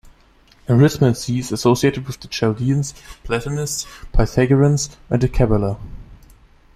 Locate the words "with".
2.07-2.19